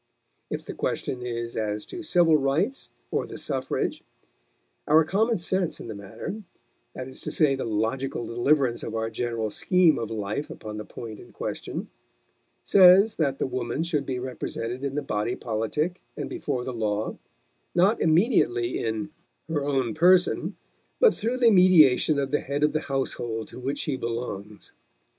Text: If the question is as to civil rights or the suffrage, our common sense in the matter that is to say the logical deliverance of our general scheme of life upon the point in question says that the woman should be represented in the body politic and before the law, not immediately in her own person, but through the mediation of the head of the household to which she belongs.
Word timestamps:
If 0.49 0.65
the 0.65 0.73
question 0.73 1.21
is 1.21 1.55
as 1.55 1.85
to 1.85 2.01
civil 2.01 2.35
rights 2.35 2.89
or 3.11 3.27
the 3.27 3.37
suffrage, 3.37 4.01
our 4.87 5.03
common 5.03 5.37
sense 5.37 5.79
in 5.79 5.89
the 5.89 5.93
matter 5.93 6.41
that 6.95 7.07
is 7.07 7.21
to 7.21 7.29
say 7.31 7.53
the 7.53 7.65
logical 7.65 8.25
deliverance 8.25 8.81
of 8.81 8.95
our 8.95 9.11
general 9.11 9.51
scheme 9.51 9.99
of 9.99 10.09
life 10.09 10.49
upon 10.49 10.77
the 10.77 10.85
point 10.85 11.19
in 11.19 11.31
question 11.31 11.87
says 12.63 13.13
that 13.21 13.37
the 13.37 13.45
woman 13.45 13.83
should 13.83 14.07
be 14.07 14.17
represented 14.17 14.83
in 14.83 14.95
the 14.95 15.03
body 15.03 15.35
politic 15.35 16.01
and 16.17 16.27
before 16.31 16.63
the 16.63 16.73
law, 16.73 17.15
not 17.75 18.01
immediately 18.01 18.83
in 18.83 19.11
her 19.47 19.63
own 19.63 19.93
person, 19.93 20.55
but 20.99 21.13
through 21.13 21.37
the 21.37 21.51
mediation 21.51 22.17
of 22.17 22.31
the 22.31 22.39
head 22.41 22.63
of 22.63 22.73
the 22.73 22.81
household 22.89 23.49
to 23.49 23.59
which 23.59 23.77
she 23.77 23.95
belongs. 23.97 24.71